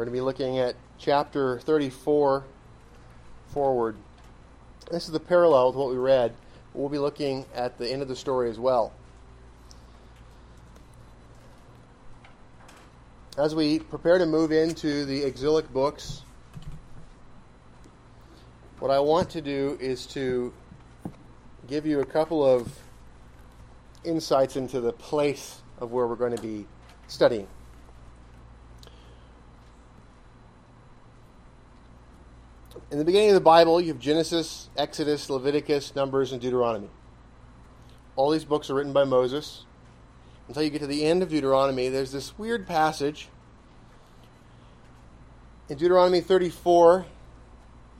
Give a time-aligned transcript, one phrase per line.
[0.00, 2.46] We're going to be looking at chapter 34
[3.48, 3.96] forward.
[4.90, 6.32] This is the parallel to what we read.
[6.72, 8.94] We'll be looking at the end of the story as well.
[13.36, 16.22] As we prepare to move into the exilic books,
[18.78, 20.50] what I want to do is to
[21.68, 22.72] give you a couple of
[24.04, 26.66] insights into the place of where we're going to be
[27.06, 27.48] studying.
[32.90, 36.90] In the beginning of the Bible, you have Genesis, Exodus, Leviticus, Numbers, and Deuteronomy.
[38.16, 39.64] All these books are written by Moses.
[40.48, 43.28] Until you get to the end of Deuteronomy, there's this weird passage.
[45.68, 47.06] In Deuteronomy 34,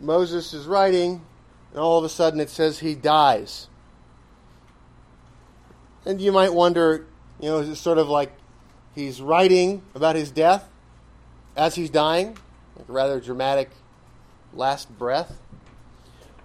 [0.01, 1.25] Moses is writing,
[1.71, 3.69] and all of a sudden it says he dies.
[6.05, 7.07] And you might wonder,
[7.39, 8.33] you know, is it sort of like
[8.97, 10.69] he's writing about his death
[11.57, 12.37] as he's dying?
[12.75, 13.71] Like a rather dramatic
[14.55, 15.39] last breath?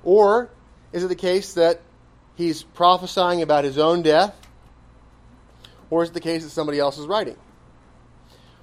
[0.03, 0.50] Or
[0.94, 1.81] is it the case that
[2.36, 4.36] he's prophesying about his own death?
[5.89, 7.38] Or is it the case that somebody else is writing?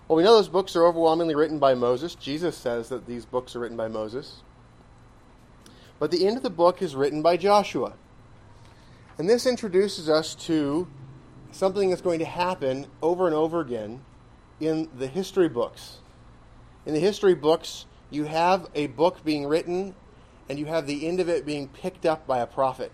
[0.09, 2.15] Well, we know those books are overwhelmingly written by Moses.
[2.15, 4.43] Jesus says that these books are written by Moses.
[5.99, 7.95] But the end of the book is written by Joshua.
[9.19, 10.89] And this introduces us to
[11.53, 14.03] something that's going to happen over and over again
[14.59, 15.99] in the history books.
[16.85, 19.95] In the history books, you have a book being written
[20.49, 22.93] and you have the end of it being picked up by a prophet.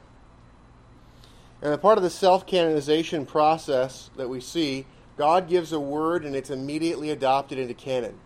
[1.60, 6.24] And a part of the self canonization process that we see, God gives a word
[6.24, 8.18] and it's immediately adopted into canon.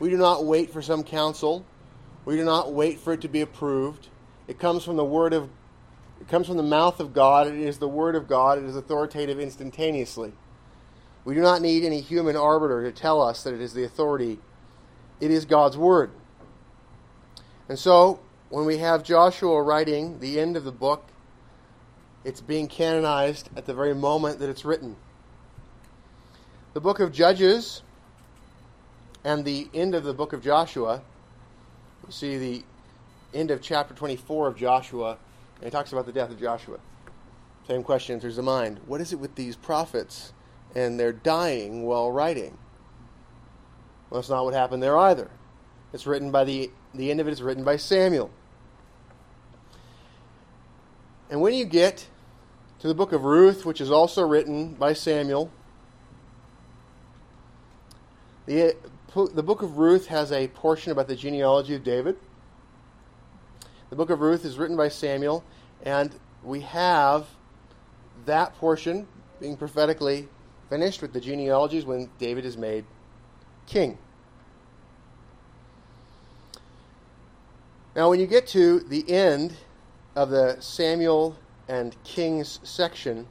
[0.00, 1.64] We do not wait for some council.
[2.24, 4.08] We do not wait for it to be approved.
[4.48, 5.48] It comes from the word of
[6.20, 7.48] it comes from the mouth of God.
[7.48, 8.58] It is the word of God.
[8.58, 10.32] It is authoritative instantaneously.
[11.24, 14.38] We do not need any human arbiter to tell us that it is the authority.
[15.20, 16.12] It is God's word.
[17.68, 21.06] And so, when we have Joshua writing the end of the book,
[22.24, 24.96] it's being canonized at the very moment that it's written.
[26.74, 27.82] The book of Judges
[29.24, 31.02] and the end of the book of Joshua,
[32.06, 32.64] you see the
[33.34, 35.18] end of chapter 24 of Joshua
[35.56, 36.78] and he talks about the death of Joshua.
[37.68, 38.80] Same question enters the mind.
[38.86, 40.32] What is it with these prophets
[40.74, 42.58] and they're dying while writing?
[44.10, 45.30] Well, that's not what happened there either.
[45.92, 48.30] It's written by the the end of it is written by Samuel.
[51.30, 52.08] And when you get
[52.80, 55.50] to the book of Ruth, which is also written by Samuel,
[58.46, 58.76] the,
[59.14, 62.16] the book of Ruth has a portion about the genealogy of David.
[63.88, 65.44] The book of Ruth is written by Samuel,
[65.82, 67.28] and we have
[68.26, 69.06] that portion
[69.40, 70.28] being prophetically
[70.68, 72.84] finished with the genealogies when David is made
[73.66, 73.98] king.
[77.94, 79.54] Now, when you get to the end
[80.16, 81.36] of the Samuel
[81.68, 83.26] and Kings section,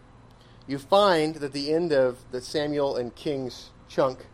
[0.68, 4.28] you find that the end of the Samuel and Kings chunk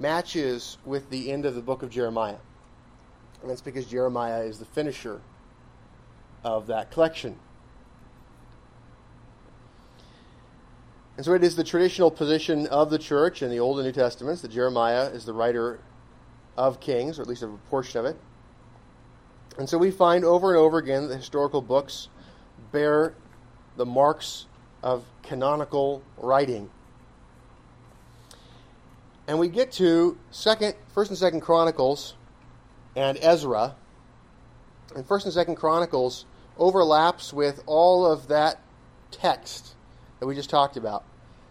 [0.00, 2.38] matches with the end of the book of Jeremiah.
[3.40, 5.20] And that's because Jeremiah is the finisher
[6.42, 7.38] of that collection.
[11.16, 13.92] And so it is the traditional position of the church in the Old and New
[13.92, 15.78] Testaments that Jeremiah is the writer
[16.56, 18.16] of Kings, or at least of a portion of it.
[19.58, 22.08] And so we find over and over again that historical books
[22.72, 23.14] bear
[23.76, 24.46] the marks
[24.82, 26.70] of canonical writing.
[29.26, 32.14] And we get to second, first and second Chronicles
[32.96, 33.76] and Ezra.
[34.94, 36.24] And first and second Chronicles
[36.58, 38.60] overlaps with all of that
[39.10, 39.74] text
[40.18, 41.04] that we just talked about.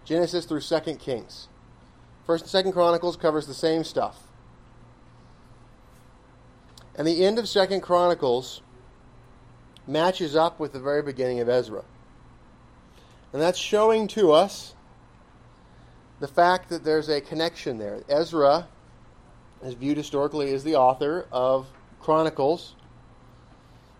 [0.03, 1.47] Genesis through second Kings.
[2.25, 4.28] First and second Chronicles covers the same stuff.
[6.99, 8.61] And the end of second Chronicles
[9.87, 11.85] matches up with the very beginning of Ezra.
[13.31, 14.75] And that's showing to us
[16.19, 18.03] the fact that there's a connection there.
[18.09, 18.67] Ezra
[19.63, 21.67] is viewed historically as the author of
[22.01, 22.75] Chronicles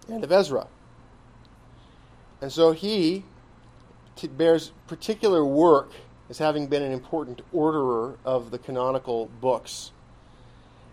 [0.10, 0.68] and of Ezra.
[2.42, 3.24] And so he
[4.34, 5.94] bears particular work
[6.30, 9.94] as having been an important orderer of the canonical books.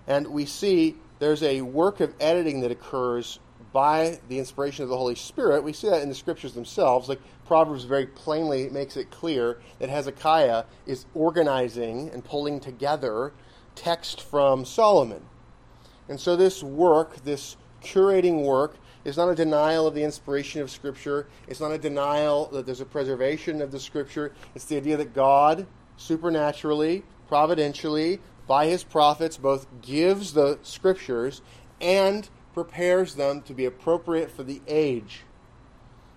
[0.07, 3.39] And we see there's a work of editing that occurs
[3.73, 5.63] by the inspiration of the Holy Spirit.
[5.63, 7.09] We see that in the scriptures themselves.
[7.09, 13.33] Like Proverbs very plainly makes it clear that Hezekiah is organizing and pulling together
[13.75, 15.23] text from Solomon.
[16.09, 20.71] And so this work, this curating work, is not a denial of the inspiration of
[20.71, 21.29] Scripture.
[21.47, 24.33] It's not a denial that there's a preservation of the Scripture.
[24.55, 25.67] It's the idea that God,
[25.97, 31.43] supernaturally, providentially, by his prophets, both gives the scriptures
[31.81, 35.23] and prepares them to be appropriate for the age.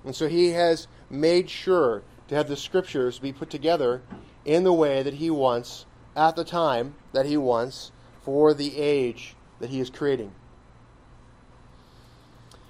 [0.06, 4.02] And so he has made sure to have the scriptures be put together
[4.46, 5.86] in the way that he wants
[6.16, 7.92] at the time that he wants
[8.24, 10.32] for the age that he is creating.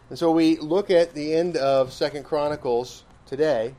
[0.09, 3.75] And so we look at the end of Second Chronicles today,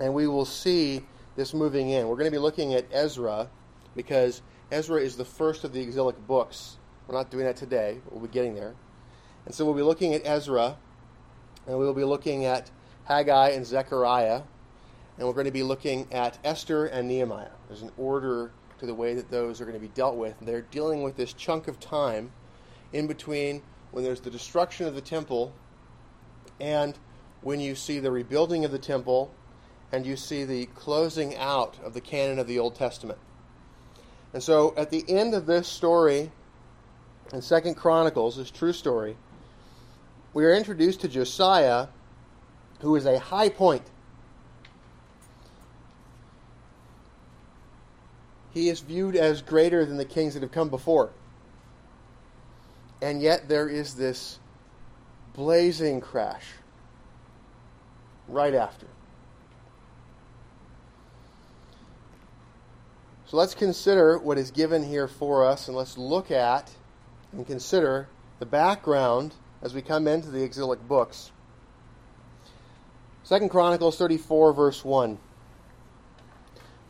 [0.00, 1.04] and we will see
[1.36, 2.08] this moving in.
[2.08, 3.48] We're going to be looking at Ezra
[3.94, 4.42] because
[4.72, 6.78] Ezra is the first of the exilic books.
[7.06, 8.74] We're not doing that today, but we'll be getting there.
[9.44, 10.78] And so we'll be looking at Ezra,
[11.66, 12.70] and we'll be looking at
[13.04, 14.40] Haggai and Zechariah,
[15.18, 17.50] and we're going to be looking at Esther and Nehemiah.
[17.68, 20.38] There's an order to the way that those are going to be dealt with.
[20.38, 22.32] And they're dealing with this chunk of time
[22.94, 25.52] in between when there's the destruction of the temple
[26.58, 26.98] and
[27.42, 29.34] when you see the rebuilding of the temple
[29.92, 33.18] and you see the closing out of the canon of the Old Testament.
[34.32, 36.30] And so at the end of this story
[37.32, 39.16] in Second Chronicles, this true story,
[40.32, 41.88] we are introduced to Josiah,
[42.80, 43.82] who is a high point
[48.52, 51.10] he is viewed as greater than the kings that have come before.
[53.00, 54.38] And yet there is this
[55.34, 56.44] blazing crash
[58.28, 58.86] right after.
[63.32, 66.70] So let's consider what is given here for us, and let's look at
[67.32, 68.08] and consider
[68.38, 71.32] the background as we come into the exilic books.
[73.22, 75.16] Second Chronicles 34, verse 1.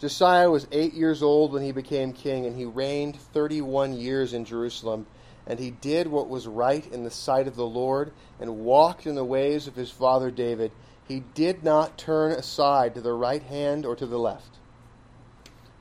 [0.01, 4.45] Josiah was eight years old when he became king, and he reigned 31 years in
[4.45, 5.07] Jerusalem.
[5.47, 9.15] And he did what was right in the sight of the Lord, and walked in
[9.15, 10.73] the ways of his father David.
[11.07, 14.59] He did not turn aside to the right hand or to the left.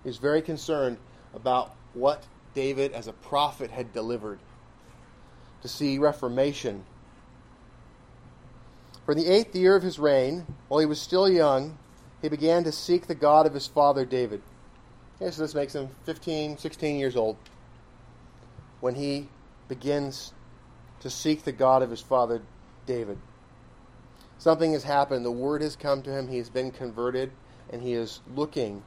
[0.04, 0.98] Was very concerned
[1.34, 4.40] about what David, as a prophet, had delivered
[5.62, 6.84] to see reformation.
[9.06, 11.78] For in the eighth year of his reign, while he was still young,
[12.22, 14.42] he began to seek the God of his father David.
[15.22, 17.38] Okay, so this makes him 15, 16 years old
[18.80, 19.28] when he
[19.68, 20.34] begins
[21.00, 22.42] to seek the God of his father
[22.86, 23.18] David.
[24.38, 25.24] Something has happened.
[25.24, 26.28] The word has come to him.
[26.28, 27.32] He has been converted,
[27.70, 28.84] and he is looking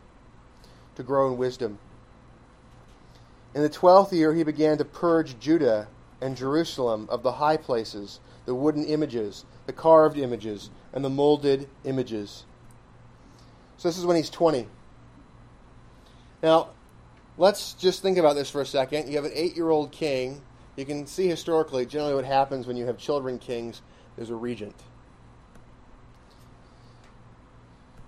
[0.96, 1.78] to grow in wisdom.
[3.54, 5.88] In the twelfth year, he began to purge Judah
[6.20, 11.68] and Jerusalem of the high places, the wooden images, the carved images, and the molded
[11.84, 12.44] images.
[13.76, 14.66] So this is when he's 20.
[16.42, 16.70] Now,
[17.38, 19.08] let's just think about this for a second.
[19.08, 20.42] You have an eight year old king.
[20.76, 23.82] You can see historically, generally, what happens when you have children kings
[24.16, 24.74] there's a regent.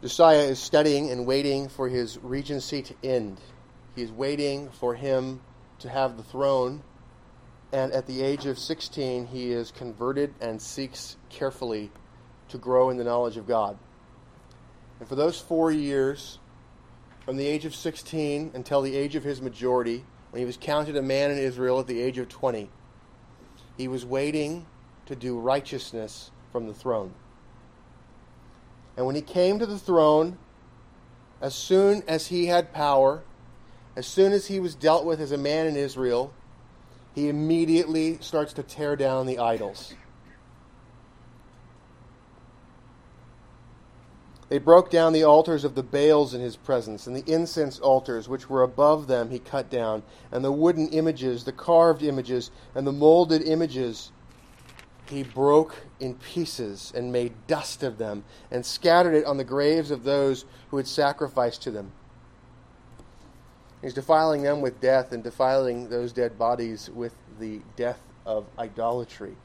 [0.06, 3.40] Josiah is studying and waiting for his regency to end.
[3.96, 5.40] He is waiting for him
[5.80, 6.84] to have the throne.
[7.72, 11.90] And at the age of 16, he is converted and seeks carefully
[12.50, 13.78] to grow in the knowledge of God.
[15.00, 16.38] And for those four years,
[17.24, 20.96] from the age of 16 until the age of his majority, when he was counted
[20.96, 22.70] a man in Israel at the age of 20,
[23.76, 24.66] he was waiting
[25.06, 27.12] to do righteousness from the throne.
[28.96, 30.38] And when he came to the throne,
[31.40, 33.22] as soon as he had power,
[33.94, 36.32] as soon as he was dealt with as a man in Israel,
[37.14, 39.94] he immediately starts to tear down the idols.
[44.48, 48.28] They broke down the altars of the Baals in his presence, and the incense altars
[48.28, 52.86] which were above them he cut down, and the wooden images, the carved images, and
[52.86, 54.12] the molded images
[55.08, 59.90] he broke in pieces and made dust of them, and scattered it on the graves
[59.90, 61.92] of those who had sacrificed to them.
[63.82, 69.36] He's defiling them with death and defiling those dead bodies with the death of idolatry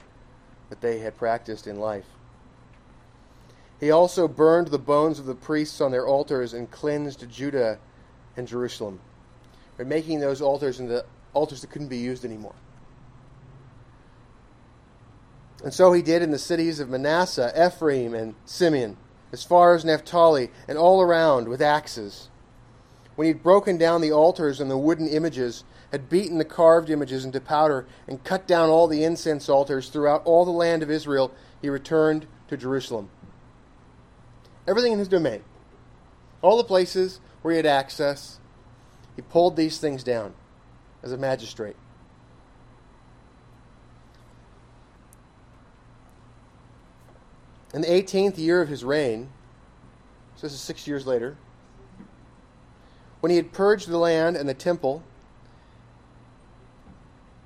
[0.69, 2.05] that they had practiced in life.
[3.79, 7.79] He also burned the bones of the priests on their altars and cleansed Judah
[8.37, 8.99] and Jerusalem,
[9.77, 11.03] by making those altars into
[11.33, 12.55] altars that couldn't be used anymore.
[15.63, 18.97] And so he did in the cities of Manasseh, Ephraim, and Simeon,
[19.31, 22.29] as far as Naphtali, and all around with axes.
[23.15, 26.89] When he had broken down the altars and the wooden images, had beaten the carved
[26.89, 30.89] images into powder, and cut down all the incense altars throughout all the land of
[30.89, 33.09] Israel, he returned to Jerusalem
[34.67, 35.43] everything in his domain,
[36.41, 38.39] all the places where he had access,
[39.15, 40.33] he pulled these things down
[41.03, 41.75] as a magistrate.
[47.73, 49.29] In the 18th year of his reign,
[50.35, 51.37] so this is six years later,
[53.21, 55.03] when he had purged the land and the temple,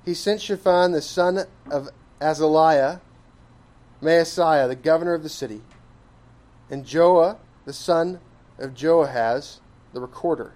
[0.04, 1.90] he sent Shaphan, the son of
[2.20, 3.00] Azaliah,
[4.02, 5.62] Maaseiah, the governor of the city,
[6.70, 8.20] and Joah, the son
[8.58, 9.60] of Joahaz,
[9.92, 10.54] the recorder,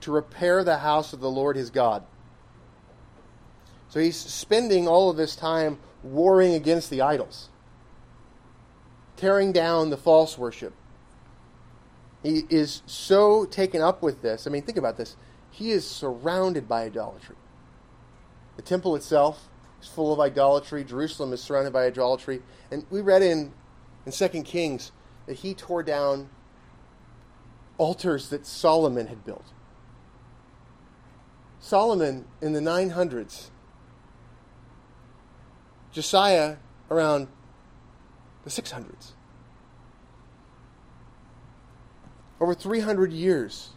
[0.00, 2.04] to repair the house of the Lord his God.
[3.88, 7.48] So he's spending all of this time warring against the idols,
[9.18, 10.72] tearing down the false worship.
[12.22, 14.46] He is so taken up with this.
[14.46, 15.16] I mean, think about this.
[15.50, 17.36] He is surrounded by idolatry.
[18.56, 19.48] The temple itself
[19.82, 20.84] is full of idolatry.
[20.84, 22.42] Jerusalem is surrounded by idolatry.
[22.70, 23.52] And we read in,
[24.06, 24.92] in 2 Kings
[25.26, 26.28] that he tore down
[27.76, 29.52] altars that Solomon had built.
[31.60, 33.50] Solomon in the 900s,
[35.92, 36.56] Josiah
[36.90, 37.28] around
[38.54, 39.12] the 600s.
[42.40, 43.70] Over 300 years,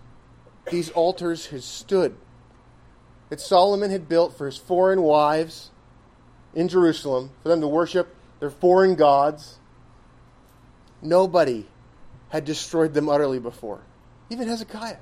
[0.70, 2.16] these altars had stood
[3.30, 5.72] that Solomon had built for his foreign wives
[6.54, 9.58] in Jerusalem, for them to worship their foreign gods.
[11.02, 11.68] Nobody
[12.30, 13.82] had destroyed them utterly before,
[14.30, 14.98] even Hezekiah.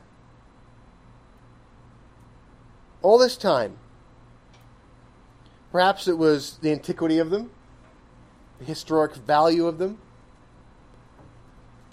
[3.02, 3.78] All this time,
[5.72, 7.59] perhaps it was the antiquity of them, the
[8.66, 9.98] historic value of them.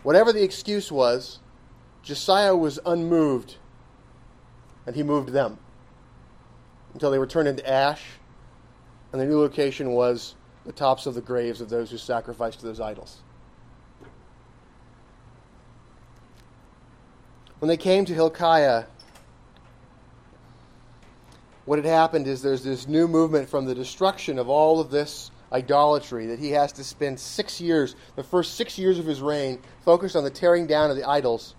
[0.03, 1.41] Whatever the excuse was,
[2.03, 3.57] Josiah was unmoved,
[4.87, 5.59] and he moved them
[6.95, 8.05] until they were turned into ash,
[9.13, 12.67] and the new location was the tops of the graves of those who sacrificed to
[12.67, 13.19] those idols.
[17.59, 18.85] When they came to Hilkiah,
[21.65, 25.31] what had happened is there's this new movement from the destruction of all of this
[25.57, 29.59] idolatry that he has to spend six years, the first six years of his reign,
[29.85, 31.55] focused on the tearing down of the idols.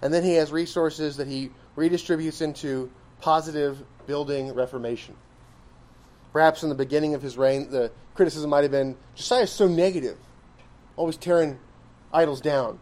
[0.00, 5.16] And then he has resources that he redistributes into positive building reformation.
[6.32, 9.66] Perhaps in the beginning of his reign, the criticism might have been Josiah is so
[9.66, 10.16] negative,
[10.96, 11.58] always tearing
[12.12, 12.78] idols down.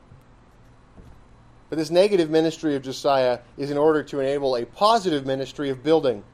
[1.71, 5.83] But this negative ministry of Josiah is in order to enable a positive ministry of
[5.83, 6.25] building.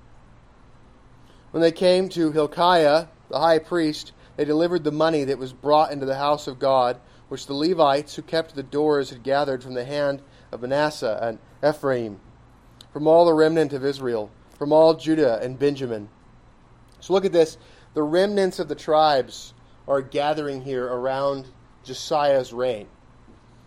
[1.50, 5.93] When they came to Hilkiah, the high priest, they delivered the money that was brought
[5.93, 9.75] into the house of God, which the Levites who kept the doors had gathered from
[9.75, 12.21] the hand of Manasseh and Ephraim,
[12.93, 16.09] from all the remnant of Israel from all Judah and Benjamin.
[17.00, 17.59] So look at this.
[17.95, 19.55] The remnants of the tribes
[19.87, 21.47] are gathering here around
[21.85, 22.88] Josiah's reign.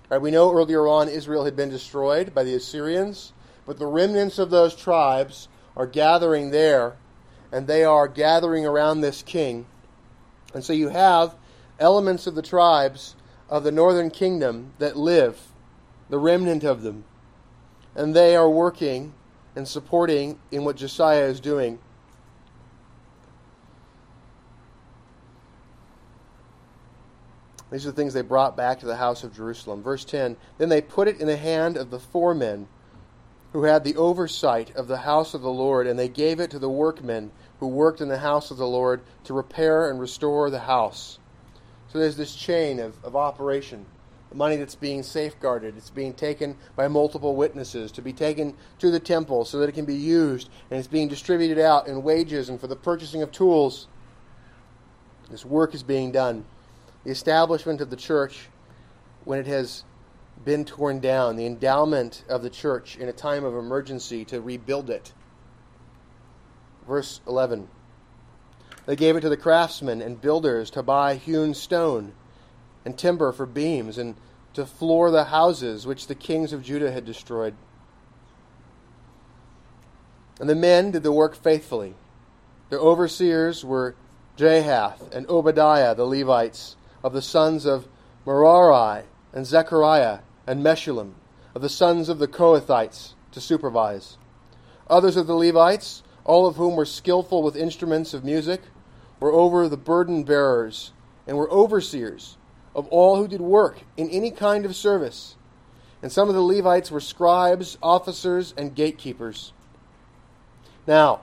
[0.10, 3.34] We know earlier on Israel had been destroyed by the Assyrians,
[3.66, 5.48] but the remnants of those tribes
[5.78, 6.98] are gathering there,
[7.52, 9.68] and they are gathering around this king.
[10.54, 11.36] And so you have
[11.80, 13.16] elements of the tribes
[13.50, 15.40] of the northern kingdom that live,
[16.10, 17.06] the remnant of them,
[17.96, 19.14] and they are working
[19.56, 21.80] and supporting in what Josiah is doing.
[27.72, 29.84] These are the things they brought back to the house of Jerusalem.
[29.84, 32.68] Verse 10 Then they put it in the hand of the foremen
[33.54, 36.60] who had the oversight of the house of the Lord, and they gave it to
[36.60, 40.60] the workmen who worked in the house of the Lord to repair and restore the
[40.60, 41.20] house.
[41.92, 43.86] So there's this chain of, of operation
[44.30, 45.76] the money that's being safeguarded.
[45.76, 49.74] It's being taken by multiple witnesses to be taken to the temple so that it
[49.74, 53.32] can be used, and it's being distributed out in wages and for the purchasing of
[53.32, 53.88] tools.
[55.32, 56.46] This work is being done.
[57.04, 58.50] The establishment of the church,
[59.26, 59.84] when it has
[60.46, 64.90] been torn down, the endowment of the church in a time of emergency to rebuild
[64.90, 65.12] it.
[66.90, 67.68] Verse 11
[68.88, 72.14] They gave it to the craftsmen and builders to buy hewn stone
[72.84, 74.16] and timber for beams, and
[74.54, 77.54] to floor the houses which the kings of Judah had destroyed.
[80.40, 81.94] And the men did the work faithfully.
[82.70, 83.96] Their overseers were
[84.36, 87.88] Jahath and Obadiah, the Levites, of the sons of
[88.26, 91.14] Merari, and Zechariah, and Meshullam,
[91.54, 94.18] of the sons of the Kohathites, to supervise.
[94.90, 98.62] Others of the Levites, all of whom were skillful with instruments of music,
[99.20, 100.92] were over the burden bearers,
[101.28, 102.38] and were overseers
[102.76, 105.36] of all who did work in any kind of service.
[106.02, 109.52] And some of the Levites were scribes, officers, and gatekeepers.
[110.88, 111.22] Now,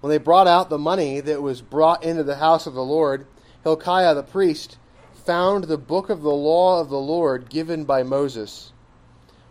[0.00, 3.26] when they brought out the money that was brought into the house of the Lord,
[3.64, 4.78] Hilkiah the priest
[5.24, 8.72] found the book of the law of the Lord given by Moses.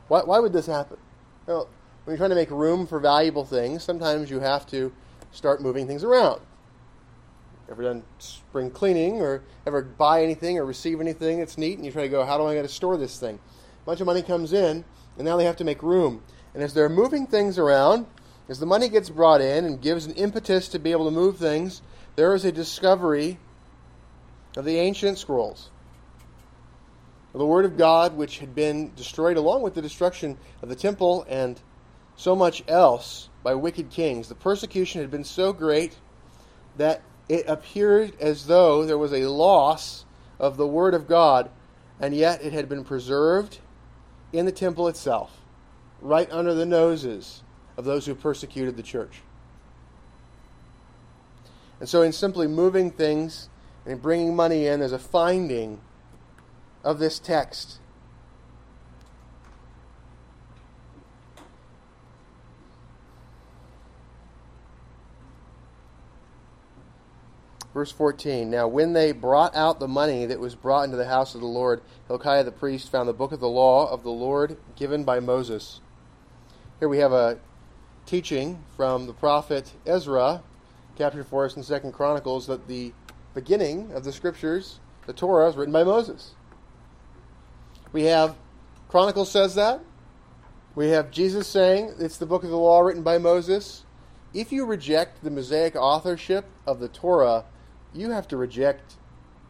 [0.08, 0.98] Why, why would this happen?
[1.46, 1.70] Well,
[2.08, 4.94] when you're trying to make room for valuable things, sometimes you have to
[5.34, 6.40] start moving things around.
[7.70, 11.92] Ever done spring cleaning or ever buy anything or receive anything that's neat and you
[11.92, 13.38] try to go, how do I got to store this thing?
[13.82, 14.86] A bunch of money comes in
[15.18, 16.24] and now they have to make room.
[16.54, 18.06] And as they're moving things around,
[18.50, 21.38] As the money gets brought in and gives an impetus to be able to move
[21.38, 21.82] things,
[22.16, 23.40] there is a discovery
[24.56, 25.70] of the ancient scrolls.
[27.34, 31.26] The Word of God, which had been destroyed along with the destruction of the temple
[31.30, 31.60] and
[32.18, 34.28] so much else by wicked kings.
[34.28, 35.96] The persecution had been so great
[36.76, 40.06] that it appeared as though there was a loss
[40.40, 41.50] of the Word of God,
[42.00, 43.60] and yet it had been preserved
[44.34, 45.40] in the temple itself,
[46.02, 47.44] right under the noses
[47.78, 49.22] of those who persecuted the church.
[51.80, 53.50] And so, in simply moving things
[53.86, 55.80] and bringing money in, there's a finding
[56.84, 57.80] of this text.
[67.78, 71.36] Verse 14 Now, when they brought out the money that was brought into the house
[71.36, 74.58] of the Lord, Hilkiah the priest found the book of the law of the Lord
[74.76, 75.80] given by Moses.
[76.80, 77.38] Here we have a
[78.08, 80.42] teaching from the prophet Ezra,
[80.96, 82.94] captured for us in Second Chronicles, that the
[83.36, 86.34] beginning of the scriptures, the Torah, is written by Moses.
[87.92, 88.36] We have
[88.90, 89.82] Chronicles says that.
[90.74, 93.84] We have Jesus saying it's the book of the law written by Moses.
[94.34, 97.46] If you reject the Mosaic authorship of the Torah,
[97.98, 98.96] you have to reject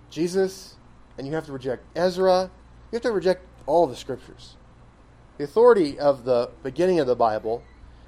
[0.10, 0.76] Jesus
[1.18, 2.50] and you have to reject Ezra.
[2.92, 4.56] You have to reject all the scriptures.
[5.38, 7.64] The authority of the beginning of the Bible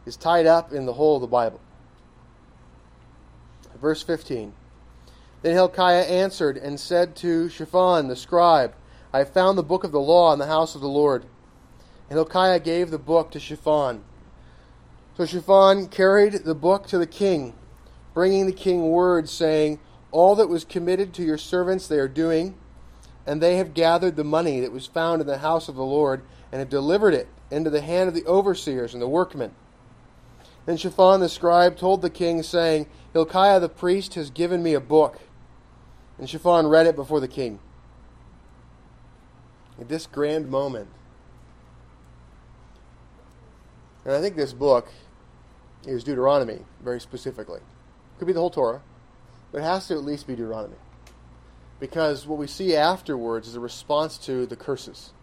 [0.06, 1.60] is tied up in the whole of the Bible.
[3.80, 4.54] Verse 15
[5.42, 8.74] Then Hilkiah answered and said to Shaphan the scribe,
[9.14, 11.26] I have found the book of the law in the house of the Lord.
[12.10, 14.04] And Hilkiah gave the book to Shaphan.
[15.18, 17.54] So Shaphan carried the book to the king,
[18.14, 19.80] bringing the king word, saying,
[20.12, 22.56] All that was committed to your servants they are doing,
[23.26, 26.24] and they have gathered the money that was found in the house of the Lord,
[26.52, 29.52] and have delivered it into the hand of the overseers and the workmen.
[30.66, 34.80] Then Shaphan the scribe told the king, saying, Hilkiah the priest has given me a
[34.80, 35.20] book.
[36.18, 37.60] And Shaphan read it before the king.
[39.80, 40.90] At this grand moment,
[44.04, 44.90] and I think this book
[45.86, 47.62] is Deuteronomy, very specifically.
[48.18, 48.82] Could be the whole Torah,
[49.52, 50.76] but it has to at least be Deuteronomy.
[51.80, 55.14] Because what we see afterwards is a response to the curses.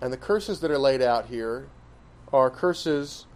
[0.00, 1.68] And the curses that are laid out here
[2.32, 3.26] are curses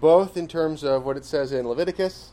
[0.00, 2.32] both in terms of what it says in Leviticus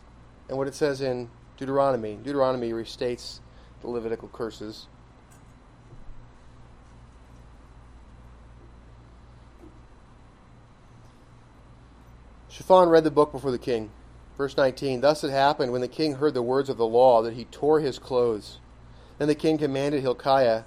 [0.50, 2.20] and what it says in Deuteronomy.
[2.22, 3.40] Deuteronomy restates
[3.82, 4.88] the Levitical curses.
[12.50, 13.90] Shaphan read the book before the king.
[14.38, 17.34] Verse 19 Thus it happened when the king heard the words of the law that
[17.34, 18.60] he tore his clothes.
[19.18, 20.64] Then the king commanded Hilkiah,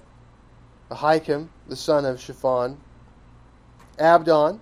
[0.89, 2.77] Ahikam, the son of Shaphan,
[3.99, 4.59] Abdon,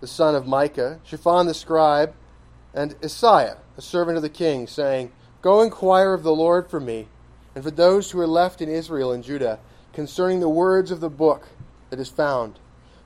[0.00, 2.14] the son of Micah, Shaphan the scribe,
[2.74, 7.08] and Asaiah, a servant of the king, saying, Go inquire of the Lord for me,
[7.54, 9.58] and for those who are left in Israel and Judah,
[9.92, 11.48] concerning the words of the book
[11.90, 12.58] that is found.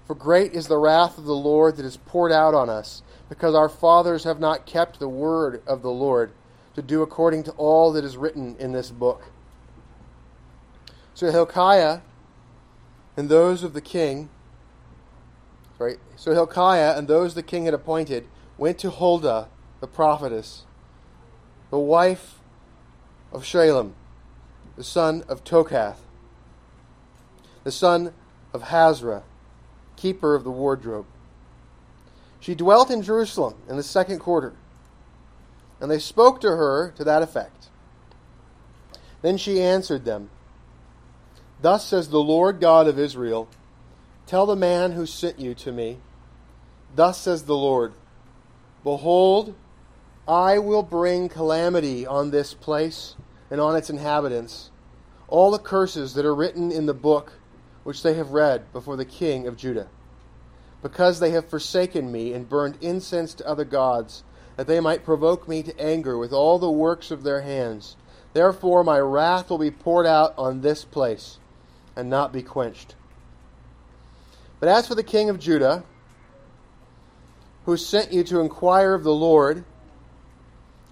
[0.06, 3.54] For great is the wrath of the Lord that is poured out on us, because
[3.54, 6.32] our fathers have not kept the word of the Lord,
[6.74, 9.30] to do according to all that is written in this book.
[11.14, 12.00] So Hilkiah
[13.16, 14.28] and those of the king
[15.78, 15.98] Right?
[16.16, 19.48] So Hilkiah and those the king had appointed went to Huldah,
[19.80, 20.64] the prophetess,
[21.70, 22.38] the wife
[23.32, 23.92] of Shallum,
[24.76, 25.98] the son of Tokhath,
[27.64, 28.14] the son
[28.52, 29.22] of Hasrah,
[29.96, 31.06] keeper of the wardrobe.
[32.44, 34.52] She dwelt in Jerusalem in the second quarter,
[35.80, 37.68] and they spoke to her to that effect.
[39.22, 40.28] Then she answered them,
[41.62, 43.48] Thus says the Lord God of Israel,
[44.26, 46.00] Tell the man who sent you to me,
[46.94, 47.94] Thus says the Lord
[48.82, 49.54] Behold,
[50.28, 53.16] I will bring calamity on this place
[53.50, 54.70] and on its inhabitants,
[55.28, 57.32] all the curses that are written in the book
[57.84, 59.88] which they have read before the king of Judah,
[60.84, 64.22] because they have forsaken me and burned incense to other gods,
[64.56, 67.96] that they might provoke me to anger with all the works of their hands.
[68.34, 71.38] Therefore my wrath will be poured out on this place,
[71.96, 72.96] and not be quenched.
[74.60, 75.84] But as for the king of Judah,
[77.64, 79.64] who sent you to inquire of the Lord,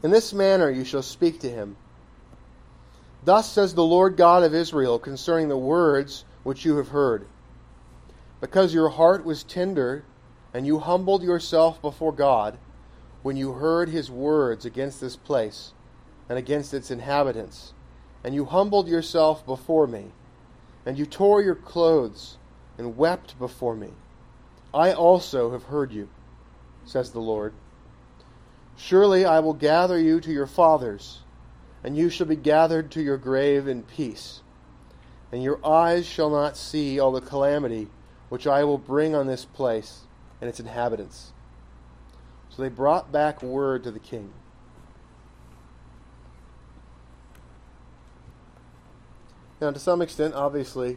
[0.02, 1.76] in this manner you shall speak to him.
[3.26, 7.26] Thus says the Lord God of Israel concerning the words which you have heard.
[8.42, 10.04] Because your heart was tender,
[10.52, 12.58] and you humbled yourself before God,
[13.22, 15.72] when you heard his words against this place
[16.28, 17.72] and against its inhabitants,
[18.24, 20.06] and you humbled yourself before me,
[20.84, 22.36] and you tore your clothes
[22.78, 23.90] and wept before me.
[24.74, 26.08] I also have heard you,
[26.84, 27.54] says the Lord.
[28.76, 31.20] Surely I will gather you to your fathers,
[31.84, 34.40] and you shall be gathered to your grave in peace.
[35.30, 37.88] And your eyes shall not see all the calamity
[38.32, 40.04] which I will bring on this place
[40.40, 41.32] and its inhabitants.
[42.48, 44.32] So they brought back word to the king.
[49.60, 50.96] Now, to some extent, obviously,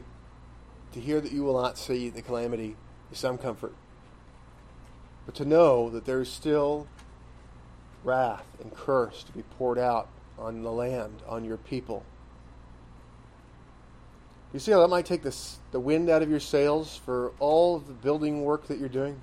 [0.94, 2.78] to hear that you will not see the calamity
[3.12, 3.76] is some comfort.
[5.26, 6.88] But to know that there is still
[8.06, 10.08] wrath and curse to be poured out
[10.40, 12.06] on the land, on your people.
[14.56, 17.78] You see how that might take this, the wind out of your sails for all
[17.78, 19.22] the building work that you're doing?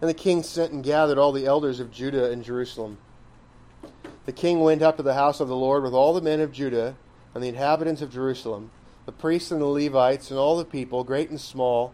[0.00, 2.96] And the king sent and gathered all the elders of Judah and Jerusalem.
[4.24, 6.52] The king went up to the house of the Lord with all the men of
[6.52, 6.96] Judah
[7.34, 8.70] and the inhabitants of Jerusalem,
[9.04, 11.92] the priests and the Levites and all the people, great and small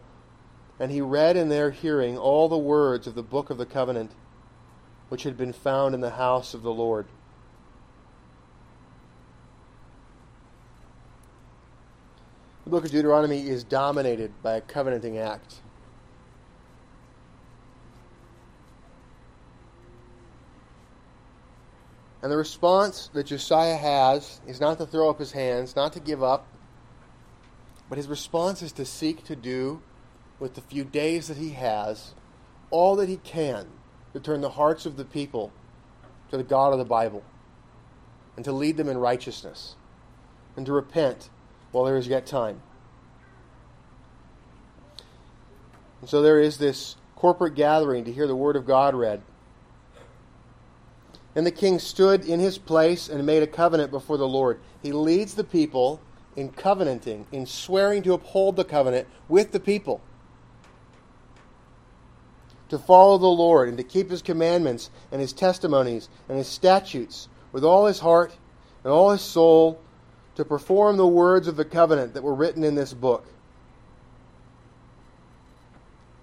[0.79, 4.13] and he read in their hearing all the words of the book of the covenant
[5.09, 7.07] which had been found in the house of the Lord.
[12.71, 15.57] The book of Deuteronomy is dominated by a covenanting act.
[22.23, 25.99] And the response that Josiah has is not to throw up his hands, not to
[25.99, 26.47] give up,
[27.89, 29.83] but his response is to seek to do
[30.39, 32.15] with the few days that he has,
[32.71, 33.67] all that he can
[34.13, 35.51] to turn the hearts of the people
[36.31, 37.25] to the God of the Bible
[38.37, 39.75] and to lead them in righteousness
[40.57, 41.31] and to repent
[41.73, 42.61] while there is yet time.
[46.01, 49.23] And so there is this corporate gathering to hear the word of God read.
[51.35, 54.61] And the king stood in his place and made a covenant before the Lord.
[54.83, 56.01] He leads the people
[56.37, 60.01] in covenanting, in swearing to uphold the covenant with the people
[62.71, 67.29] to follow the Lord and to keep his commandments and his testimonies and his statutes
[67.53, 68.37] with all his heart
[68.85, 69.81] and all his soul,
[70.37, 73.27] to perform the words of the covenant that were written in this book.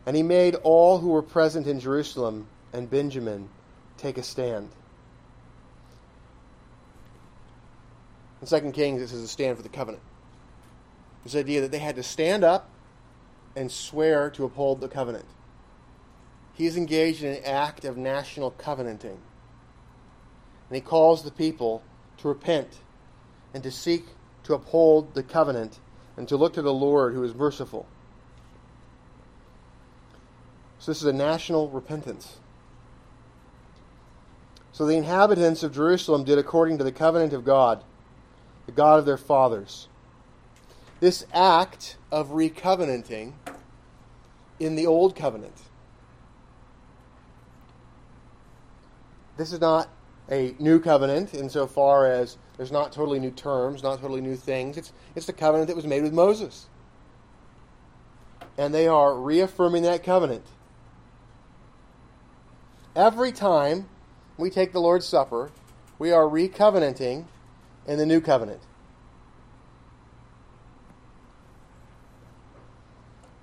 [0.05, 3.49] And he made all who were present in Jerusalem and Benjamin
[3.97, 4.69] take a stand.
[8.41, 10.03] In 2 Kings, this is a stand for the covenant.
[11.23, 12.69] This idea that they had to stand up
[13.55, 15.25] and swear to uphold the covenant.
[16.53, 19.19] He is engaged in an act of national covenanting.
[20.69, 21.83] And he calls the people
[22.19, 22.79] to repent
[23.53, 24.05] and to seek
[24.43, 25.79] to uphold the covenant
[26.15, 27.87] and to look to the Lord who is merciful.
[30.79, 32.39] So, this is a national repentance.
[34.71, 37.83] So, the inhabitants of Jerusalem did according to the covenant of God,
[38.65, 39.87] the God of their fathers.
[40.99, 43.33] This act of recovenanting
[44.59, 45.53] in the Old Covenant
[49.37, 49.87] this is not
[50.29, 54.77] a new covenant insofar as there's not totally new terms, not totally new things.
[54.77, 56.67] It's, it's the covenant that was made with Moses.
[58.57, 60.45] And they are reaffirming that covenant.
[62.95, 63.87] Every time
[64.37, 65.51] we take the Lord's Supper,
[65.99, 67.25] we are recovenanting
[67.85, 68.61] in the new covenant.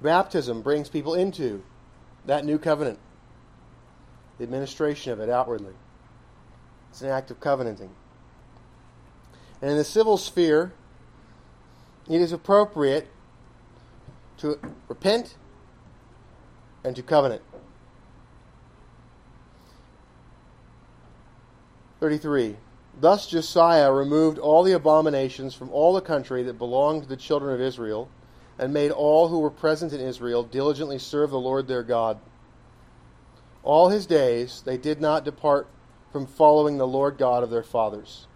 [0.02, 1.62] Baptism brings people into
[2.26, 2.98] that new covenant,
[4.38, 5.72] the administration of it outwardly.
[6.90, 7.90] It's an act of covenanting.
[9.64, 10.74] And in the civil sphere,
[12.06, 13.08] it is appropriate
[14.36, 15.36] to repent
[16.84, 17.40] and to covenant.
[21.98, 22.58] 33.
[23.00, 27.54] Thus Josiah removed all the abominations from all the country that belonged to the children
[27.54, 28.10] of Israel,
[28.58, 32.18] and made all who were present in Israel diligently serve the Lord their God.
[33.62, 35.68] All his days they did not depart
[36.12, 38.26] from following the Lord God of their fathers.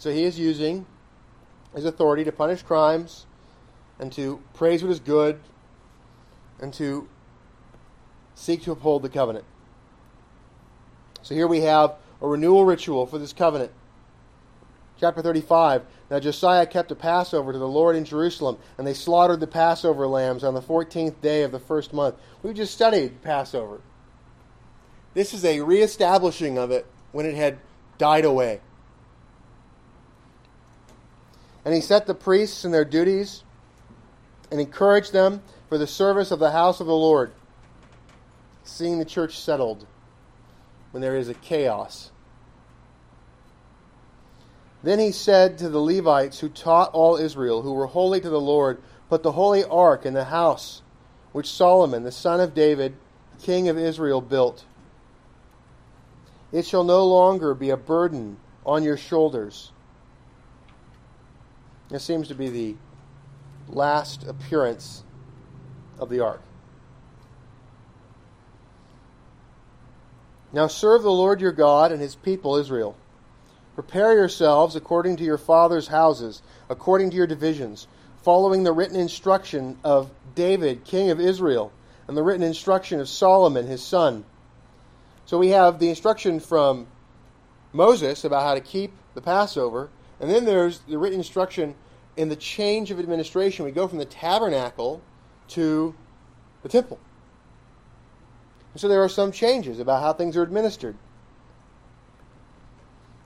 [0.00, 0.86] So he is using
[1.74, 3.26] his authority to punish crimes
[3.98, 5.38] and to praise what is good
[6.58, 7.06] and to
[8.34, 9.44] seek to uphold the covenant.
[11.20, 13.72] So here we have a renewal ritual for this covenant.
[14.98, 15.82] Chapter 35.
[16.10, 20.06] Now Josiah kept a Passover to the Lord in Jerusalem, and they slaughtered the Passover
[20.06, 22.14] lambs on the 14th day of the first month.
[22.42, 23.82] We've just studied Passover.
[25.12, 27.58] This is a reestablishing of it when it had
[27.98, 28.62] died away.
[31.64, 33.44] And he set the priests in their duties
[34.50, 37.32] and encouraged them for the service of the house of the Lord,
[38.64, 39.86] seeing the church settled
[40.90, 42.10] when there is a chaos.
[44.82, 48.40] Then he said to the Levites who taught all Israel, who were holy to the
[48.40, 50.82] Lord, Put the holy ark in the house
[51.32, 52.94] which Solomon, the son of David,
[53.42, 54.64] king of Israel, built.
[56.52, 59.72] It shall no longer be a burden on your shoulders.
[61.90, 62.76] This seems to be the
[63.68, 65.02] last appearance
[65.98, 66.40] of the ark.
[70.52, 72.96] Now serve the Lord your God and his people Israel.
[73.74, 77.86] Prepare yourselves according to your father's houses, according to your divisions,
[78.22, 81.72] following the written instruction of David, king of Israel,
[82.06, 84.24] and the written instruction of Solomon, his son.
[85.26, 86.88] So we have the instruction from
[87.72, 89.90] Moses about how to keep the Passover,
[90.20, 91.74] and then there's the written instruction
[92.16, 93.64] in the change of administration.
[93.64, 95.00] We go from the tabernacle
[95.48, 95.94] to
[96.62, 96.98] the temple.
[98.72, 100.96] And so there are some changes about how things are administered.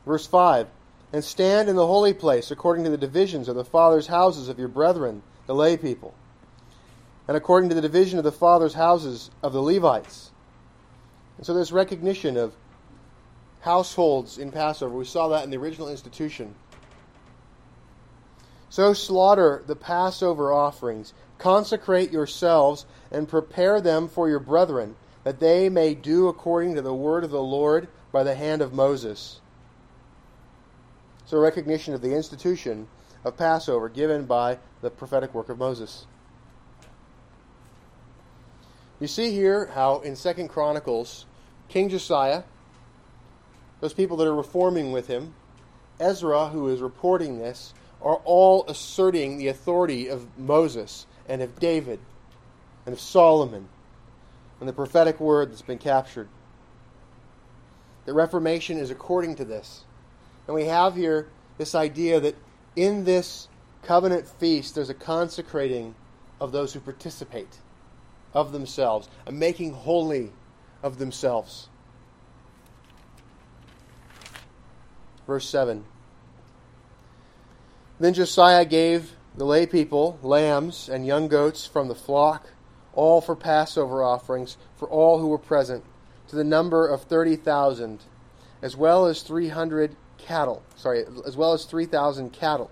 [0.07, 0.69] Verse 5
[1.13, 4.59] And stand in the holy place according to the divisions of the fathers' houses of
[4.59, 6.15] your brethren, the lay people,
[7.27, 10.31] and according to the division of the fathers' houses of the Levites.
[11.37, 12.55] And so there's recognition of
[13.61, 14.95] households in Passover.
[14.95, 16.55] We saw that in the original institution.
[18.75, 25.69] So slaughter the Passover offerings, consecrate yourselves, and prepare them for your brethren that they
[25.69, 29.41] may do according to the word of the Lord by the hand of Moses.
[31.27, 32.89] So, recognition of the institution
[33.23, 36.07] of Passover given by the prophetic work of Moses.
[38.99, 41.27] You see here how in Second Chronicles,
[41.69, 42.43] King Josiah,
[43.81, 45.33] those people that are reforming with him,
[46.01, 47.73] Ezra, who is reporting this,
[48.05, 51.99] are all asserting the authority of Moses and of David
[52.85, 53.69] and of Solomon
[54.61, 56.29] and the prophetic word that's been captured.
[58.05, 59.85] The Reformation is according to this.
[60.47, 62.37] And we have here this idea that
[62.77, 63.49] in this
[63.83, 65.95] covenant feast, there's a consecrating
[66.41, 67.59] of those who participate
[68.35, 70.33] of themselves, a making holy
[70.83, 71.69] of themselves.
[75.27, 75.85] Verse 7.
[78.05, 82.51] Then Josiah gave the lay people lambs and young goats from the flock
[82.93, 85.83] all for Passover offerings for all who were present,
[86.29, 88.03] to the number of 30,000,
[88.61, 92.71] as well as 300 cattle, sorry, as well as 3,000 cattle.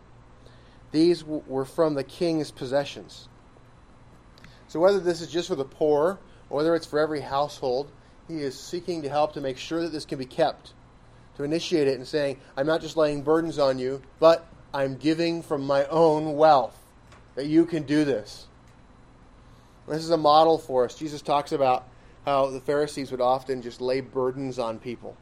[0.90, 3.31] These were from the king's possessions.
[4.68, 6.18] So whether this is just for the poor
[6.51, 7.90] or whether it's for every household,
[8.29, 10.75] he is seeking to help to make sure that this can be kept,
[11.38, 15.43] to initiate it and saying, I'm not just laying burdens on you, but I'm giving
[15.43, 16.79] from my own wealth
[17.35, 18.47] that you can do this.
[19.87, 20.95] This is a model for us.
[20.95, 21.87] Jesus talks about
[22.25, 25.17] how the Pharisees would often just lay burdens on people.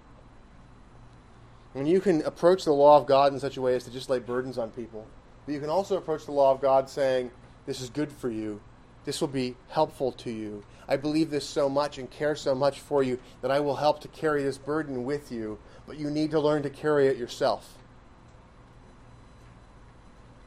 [1.72, 4.10] When you can approach the law of God in such a way as to just
[4.10, 5.06] lay burdens on people.
[5.46, 7.30] But you can also approach the law of God saying,
[7.66, 8.60] This is good for you.
[9.04, 10.62] This will be helpful to you.
[10.86, 14.00] I believe this so much and care so much for you that I will help
[14.00, 17.78] to carry this burden with you, but you need to learn to carry it yourself.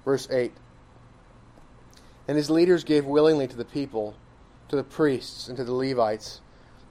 [0.06, 0.52] Verse 8
[2.28, 4.16] and his leaders gave willingly to the people,
[4.70, 6.42] to the priests, and to the Levites.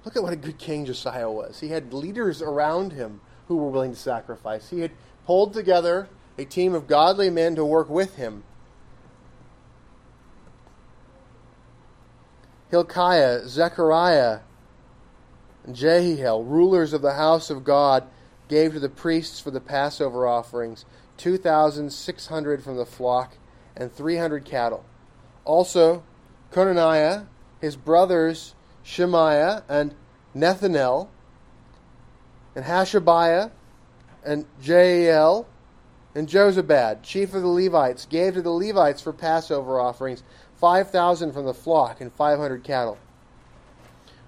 [0.05, 1.61] Look at what a good king Josiah was.
[1.61, 4.71] He had leaders around him who were willing to sacrifice.
[4.71, 4.91] He had
[5.27, 8.43] pulled together a team of godly men to work with him.
[12.71, 14.41] Hilkiah, Zechariah,
[15.65, 18.05] and Jehiel, rulers of the house of God,
[18.49, 20.85] gave to the priests for the Passover offerings
[21.23, 23.37] 2,600 from the flock
[23.77, 24.85] and 300 cattle.
[25.45, 26.03] Also,
[26.51, 27.27] Conaniah,
[27.61, 29.95] his brothers Shemaiah and
[30.35, 31.09] Nethanel,
[32.57, 33.53] and Hashabiah,
[34.25, 35.47] and Jeiel,
[36.15, 40.25] and Jozabad, chief of the Levites, gave to the Levites for Passover offerings
[40.57, 42.99] 5,000 from the flock and 500 cattle.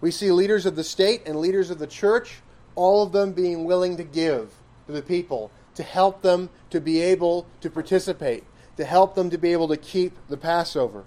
[0.01, 2.41] We see leaders of the state and leaders of the church,
[2.77, 4.55] all of them being willing to give
[4.87, 8.45] to the people, to help them to be able to participate
[8.77, 11.05] to help them to be able to keep the Passover.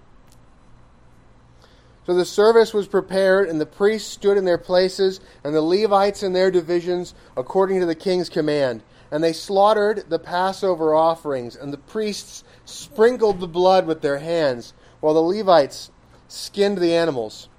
[2.05, 6.23] So the service was prepared, and the priests stood in their places, and the Levites
[6.23, 8.81] in their divisions, according to the king's command.
[9.11, 14.73] And they slaughtered the Passover offerings, and the priests sprinkled the blood with their hands,
[15.01, 15.91] while the Levites
[16.29, 17.49] skinned the animals.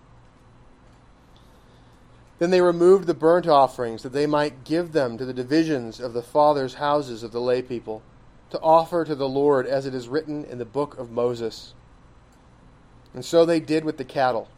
[2.38, 6.12] Then they removed the burnt offerings, that they might give them to the divisions of
[6.12, 8.02] the fathers' houses of the lay people
[8.50, 11.74] to offer to the Lord as it is written in the book of Moses.
[13.12, 14.48] And so they did with the cattle.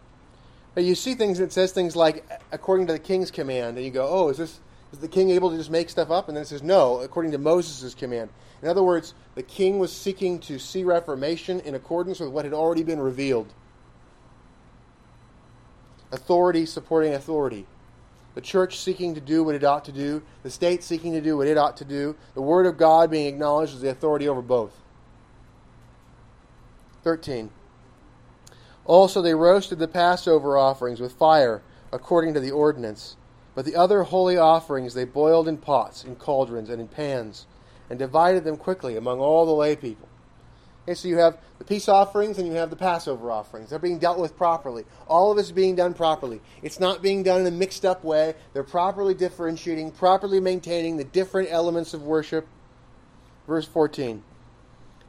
[0.75, 3.91] But you see things that says things like according to the king's command, and you
[3.91, 4.61] go, "Oh, is this
[4.93, 7.33] is the king able to just make stuff up?" And then it says, "No, according
[7.33, 8.31] to Moses' command."
[8.63, 12.55] In other words, the king was seeking to see reformation in accordance with what had
[12.55, 13.53] already been revealed.
[16.13, 17.67] Authority supporting authority.
[18.35, 21.37] The church seeking to do what it ought to do, the state seeking to do
[21.37, 24.43] what it ought to do, the Word of God being acknowledged as the authority over
[24.43, 24.73] both.
[27.03, 27.51] 13.
[28.85, 33.17] Also, they roasted the Passover offerings with fire according to the ordinance.
[33.55, 37.47] But the other holy offerings they boiled in pots, in cauldrons, and in pans,
[37.89, 40.09] and divided them quickly among all the lay people.
[40.85, 43.71] Okay, so you have the peace offerings and you have the Passover offerings.
[43.71, 44.85] They're being dealt with properly.
[45.07, 46.41] All of it's being done properly.
[46.63, 48.35] It's not being done in a mixed up way.
[48.55, 52.47] They're properly differentiating, properly maintaining the different elements of worship.
[53.47, 54.23] Verse 14.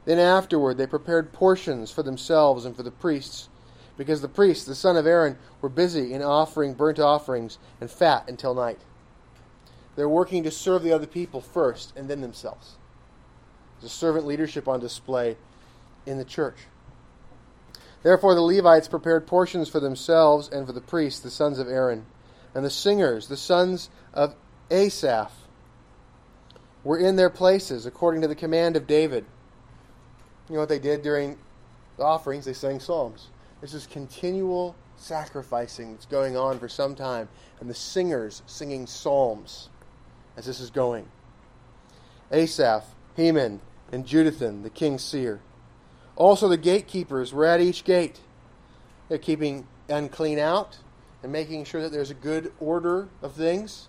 [0.04, 3.48] Then afterward they prepared portions for themselves and for the priests,
[3.96, 8.28] because the priests, the son of Aaron, were busy in offering burnt offerings and fat
[8.28, 8.80] until night.
[9.96, 12.76] They're working to serve the other people first and then themselves.
[13.80, 15.36] There's a servant leadership on display
[16.06, 16.56] in the church.
[18.02, 22.06] Therefore, the Levites prepared portions for themselves and for the priests, the sons of Aaron.
[22.54, 24.34] And the singers, the sons of
[24.70, 25.32] Asaph,
[26.84, 29.24] were in their places according to the command of David.
[30.48, 31.38] You know what they did during
[31.96, 32.44] the offerings?
[32.44, 33.28] They sang psalms.
[33.60, 37.28] This is continual sacrificing that's going on for some time,
[37.60, 39.68] and the singers singing psalms
[40.36, 41.06] as this is going.
[42.32, 42.84] Asaph,
[43.16, 43.60] Heman,
[43.92, 45.40] and Jeduthun, the king's seer.
[46.22, 48.20] Also, the gatekeepers were at each gate.
[49.08, 50.78] They're keeping unclean out
[51.20, 53.88] and making sure that there's a good order of things.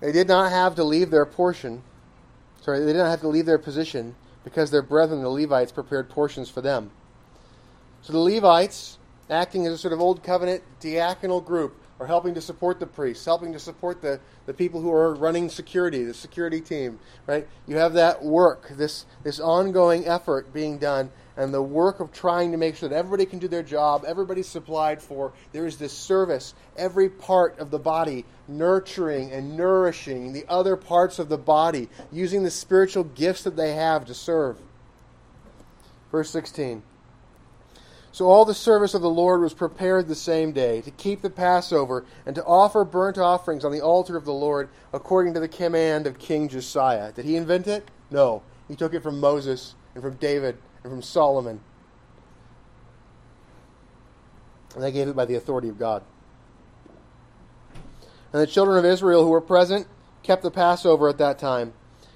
[0.00, 1.82] They did not have to leave their portion.
[2.60, 6.10] Sorry, they did not have to leave their position because their brethren, the Levites, prepared
[6.10, 6.90] portions for them.
[8.02, 8.98] So the Levites,
[9.30, 13.24] acting as a sort of old covenant diaconal group, are helping to support the priests,
[13.24, 17.46] helping to support the, the people who are running security, the security team, right?
[17.68, 22.50] You have that work, this, this ongoing effort being done, and the work of trying
[22.50, 25.32] to make sure that everybody can do their job, everybody's supplied for.
[25.52, 31.20] There is this service, every part of the body nurturing and nourishing the other parts
[31.20, 34.58] of the body, using the spiritual gifts that they have to serve.
[36.10, 36.82] Verse 16.
[38.12, 41.30] So all the service of the Lord was prepared the same day to keep the
[41.30, 45.48] Passover and to offer burnt offerings on the altar of the Lord according to the
[45.48, 47.12] command of King Josiah.
[47.12, 47.90] Did he invent it?
[48.10, 48.42] No.
[48.68, 51.60] He took it from Moses and from David and from Solomon.
[54.74, 56.02] And they gave it by the authority of God.
[58.32, 59.86] And the children of Israel who were present
[60.22, 61.72] kept the Passover at that time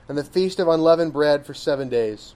[0.09, 2.35] and the feast of unleavened bread for seven days.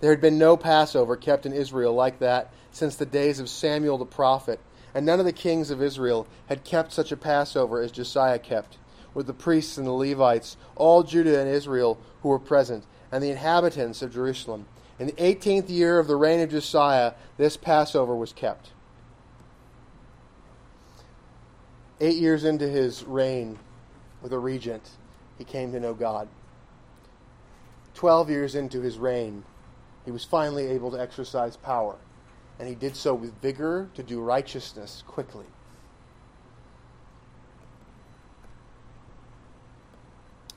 [0.00, 3.98] There had been no Passover kept in Israel like that since the days of Samuel
[3.98, 4.58] the prophet,
[4.94, 8.78] and none of the kings of Israel had kept such a Passover as Josiah kept,
[9.12, 13.30] with the priests and the Levites, all Judah and Israel who were present, and the
[13.30, 14.66] inhabitants of Jerusalem.
[14.98, 18.70] In the eighteenth year of the reign of Josiah, this Passover was kept.
[22.00, 23.58] Eight years into his reign
[24.22, 24.90] with a regent,
[25.36, 26.28] he came to know God.
[27.94, 29.44] Twelve years into his reign,
[30.04, 31.96] he was finally able to exercise power.
[32.58, 35.46] And he did so with vigor to do righteousness quickly.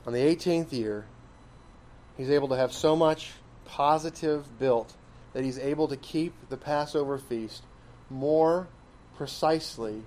[0.06, 1.06] On the 18th year,
[2.16, 3.32] he's able to have so much
[3.64, 4.94] positive built
[5.32, 7.64] that he's able to keep the Passover feast
[8.10, 8.68] more
[9.16, 10.02] precisely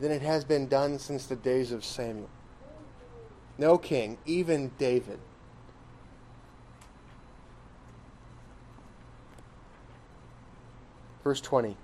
[0.00, 2.30] than it has been done since the days of Samuel.
[3.56, 5.18] No king, even David,
[11.28, 11.76] Verse 20.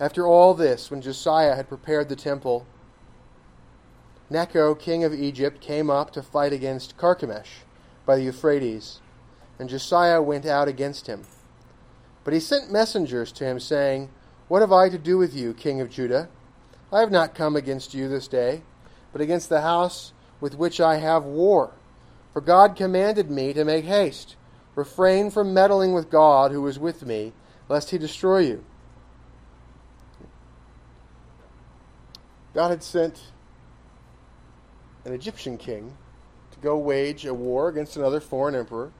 [0.00, 2.66] After all this, when Josiah had prepared the temple,
[4.30, 7.60] Necho, king of Egypt, came up to fight against Carchemish
[8.06, 9.02] by the Euphrates,
[9.58, 11.24] and Josiah went out against him.
[12.24, 14.08] But he sent messengers to him, saying,
[14.48, 16.30] What have I to do with you, king of Judah?
[16.90, 18.62] I have not come against you this day,
[19.12, 21.72] but against the house with which I have war.
[22.32, 24.36] For God commanded me to make haste.
[24.74, 27.34] Refrain from meddling with God who is with me
[27.68, 28.64] lest he destroy you.
[32.54, 33.20] God had sent
[35.04, 35.96] an Egyptian king
[36.52, 38.92] to go wage a war against another foreign emperor.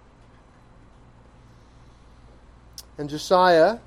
[2.98, 3.78] And Josiah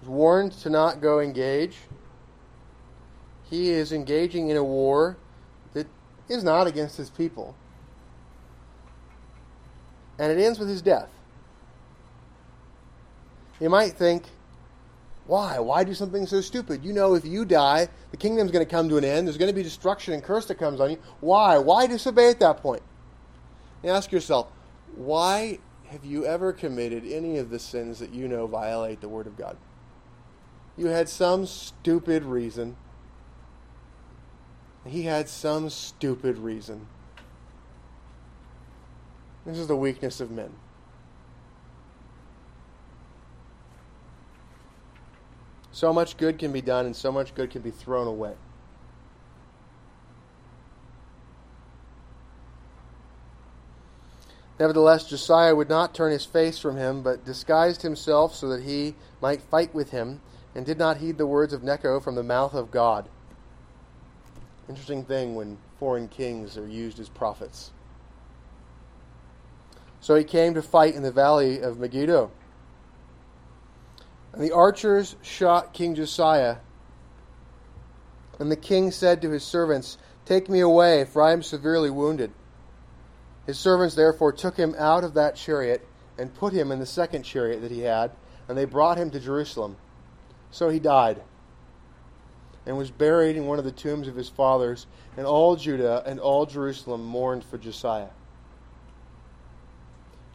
[0.00, 1.76] was warned to not go engage.
[3.48, 5.16] He is engaging in a war
[5.72, 5.86] that
[6.28, 7.54] is not against his people.
[10.18, 11.10] And it ends with his death.
[13.60, 14.24] You might think,
[15.26, 15.58] why?
[15.58, 16.84] Why do something so stupid?
[16.84, 19.26] You know, if you die, the kingdom's going to come to an end.
[19.26, 20.98] There's going to be destruction and curse that comes on you.
[21.20, 21.58] Why?
[21.58, 22.82] Why disobey at that point?
[23.82, 24.50] And ask yourself,
[24.94, 29.26] why have you ever committed any of the sins that you know violate the Word
[29.26, 29.56] of God?
[30.76, 32.76] You had some stupid reason.
[34.84, 36.86] He had some stupid reason.
[39.44, 40.52] This is the weakness of men.
[45.76, 48.32] So much good can be done, and so much good can be thrown away.
[54.58, 58.94] Nevertheless, Josiah would not turn his face from him, but disguised himself so that he
[59.20, 60.22] might fight with him,
[60.54, 63.10] and did not heed the words of Necho from the mouth of God.
[64.70, 67.70] Interesting thing when foreign kings are used as prophets.
[70.00, 72.30] So he came to fight in the valley of Megiddo.
[74.36, 76.58] And the archers shot King Josiah.
[78.38, 82.30] And the king said to his servants, Take me away, for I am severely wounded.
[83.46, 85.86] His servants therefore took him out of that chariot
[86.18, 88.10] and put him in the second chariot that he had,
[88.46, 89.78] and they brought him to Jerusalem.
[90.50, 91.22] So he died
[92.66, 96.20] and was buried in one of the tombs of his fathers, and all Judah and
[96.20, 98.08] all Jerusalem mourned for Josiah.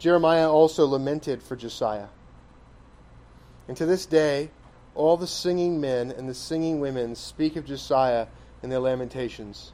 [0.00, 2.08] Jeremiah also lamented for Josiah.
[3.68, 4.50] And to this day,
[4.94, 8.26] all the singing men and the singing women speak of Josiah
[8.62, 9.72] in their lamentations.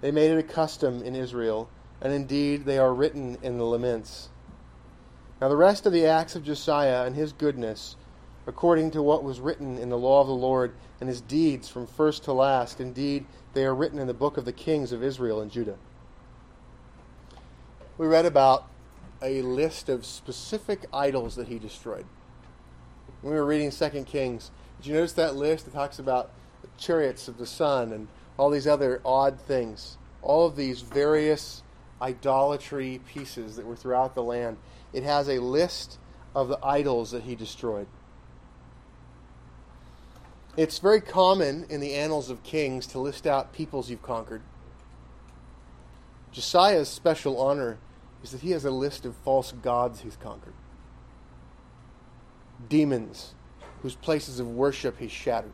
[0.00, 1.68] They made it a custom in Israel
[2.02, 4.28] and indeed they are written in the laments.
[5.40, 7.96] Now, the rest of the acts of Josiah and his goodness,
[8.46, 11.86] according to what was written in the law of the Lord, and his deeds from
[11.86, 13.24] first to last, indeed,
[13.54, 15.76] they are written in the book of the kings of Israel and Judah.
[17.98, 18.68] We read about
[19.20, 22.06] a list of specific idols that he destroyed.
[23.22, 25.68] When we were reading 2 Kings, did you notice that list?
[25.68, 29.96] It talks about the chariots of the sun and all these other odd things.
[30.22, 31.62] All of these various
[32.00, 34.56] idolatry pieces that were throughout the land.
[34.92, 35.98] It has a list
[36.34, 37.86] of the idols that he destroyed.
[40.56, 44.42] It's very common in the annals of kings to list out peoples you've conquered.
[46.32, 47.78] Josiah's special honor
[48.24, 50.54] is that he has a list of false gods he's conquered.
[52.68, 53.34] Demons
[53.82, 55.52] whose places of worship he shattered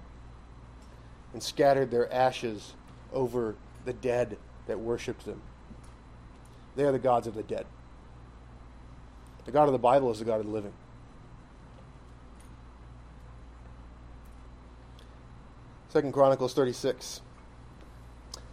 [1.33, 2.75] and scattered their ashes
[3.13, 3.55] over
[3.85, 4.37] the dead
[4.67, 5.41] that worshipped them.
[6.77, 7.67] They are the gods of the dead.
[9.45, 10.73] The God of the Bible is the God of the living.
[15.89, 17.23] Second Chronicles 36.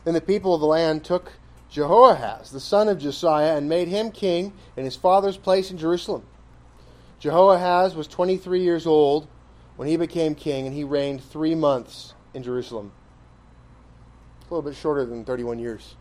[0.05, 1.33] Then the people of the land took
[1.69, 6.23] Jehoahaz, the son of Josiah, and made him king in his father's place in Jerusalem.
[7.19, 9.27] Jehoahaz was 23 years old
[9.75, 12.91] when he became king, and he reigned three months in Jerusalem.
[14.41, 15.95] A little bit shorter than 31 years.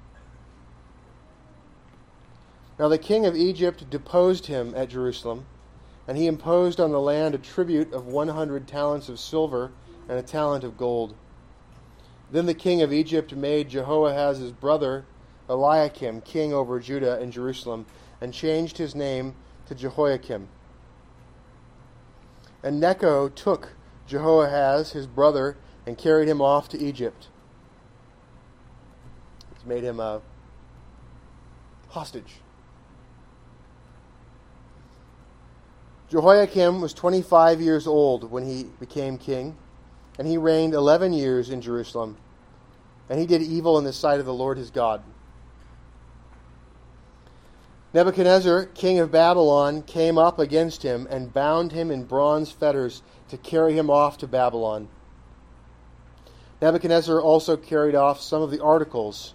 [2.79, 5.47] Now the king of Egypt deposed him at Jerusalem,
[6.07, 9.71] and he imposed on the land a tribute of 100 talents of silver
[10.09, 11.15] and a talent of gold.
[12.31, 15.07] Then the king of Egypt made Jehoahaz's brother
[15.49, 17.87] Eliakim king over Judah and Jerusalem,
[18.21, 19.35] and changed his name
[19.67, 20.49] to Jehoiakim.
[22.65, 23.75] And Necho took
[24.07, 27.29] Jehoahaz, his brother, and carried him off to Egypt.
[29.55, 30.23] It's made him a
[31.91, 32.37] hostage.
[36.09, 39.57] Jehoiakim was 25 years old when he became king,
[40.19, 42.17] and he reigned 11 years in Jerusalem.
[43.11, 45.03] And he did evil in the sight of the Lord his God.
[47.95, 53.37] Nebuchadnezzar, king of Babylon, came up against him and bound him in bronze fetters to
[53.37, 54.89] carry him off to Babylon.
[56.61, 59.35] Nebuchadnezzar also carried off some of the articles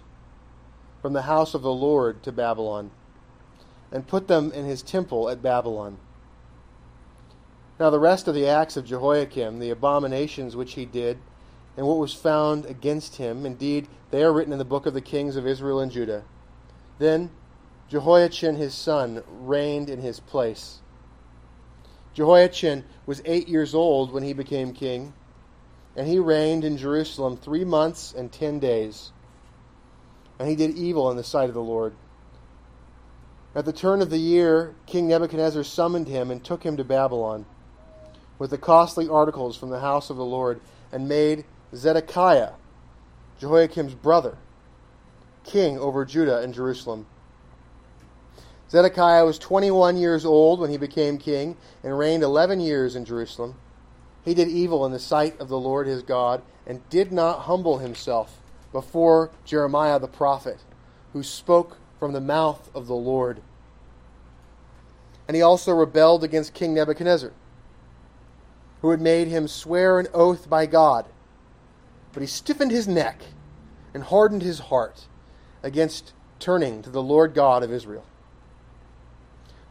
[1.00, 2.90] from the house of the Lord to Babylon
[3.90, 5.96] and put them in his temple at Babylon.
[7.78, 11.16] Now, the rest of the acts of Jehoiakim, the abominations which he did,
[11.78, 15.00] and what was found against him, indeed, they are written in the book of the
[15.00, 16.24] kings of Israel and Judah.
[16.98, 17.30] Then
[17.90, 20.78] Jehoiachin his son reigned in his place.
[22.14, 25.12] Jehoiachin was eight years old when he became king,
[25.96, 29.12] and he reigned in Jerusalem three months and ten days.
[30.38, 31.94] And he did evil in the sight of the Lord.
[33.54, 37.44] At the turn of the year, King Nebuchadnezzar summoned him and took him to Babylon
[38.40, 40.60] with the costly articles from the house of the Lord,
[40.90, 42.52] and made Zedekiah,
[43.38, 44.38] Jehoiakim's brother,
[45.44, 47.06] king over Judah and Jerusalem.
[48.70, 53.56] Zedekiah was 21 years old when he became king and reigned 11 years in Jerusalem.
[54.24, 57.78] He did evil in the sight of the Lord his God and did not humble
[57.78, 58.40] himself
[58.70, 60.58] before Jeremiah the prophet,
[61.12, 63.42] who spoke from the mouth of the Lord.
[65.26, 67.32] And he also rebelled against King Nebuchadnezzar,
[68.82, 71.06] who had made him swear an oath by God.
[72.12, 73.20] But he stiffened his neck
[73.92, 75.06] and hardened his heart
[75.62, 78.04] against turning to the Lord God of Israel.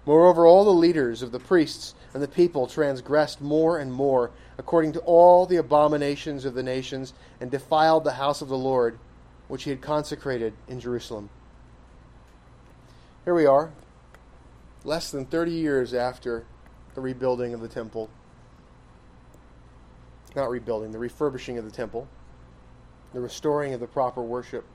[0.09, 4.93] Moreover, all the leaders of the priests and the people transgressed more and more according
[4.93, 8.97] to all the abominations of the nations and defiled the house of the Lord,
[9.49, 11.29] which he had consecrated in Jerusalem.
[13.23, 13.71] Here we are,
[14.83, 16.43] less than 30 years after
[16.95, 18.09] the rebuilding of the temple.
[20.35, 22.07] Not rebuilding, the refurbishing of the temple,
[23.13, 24.65] the restoring of the proper worship,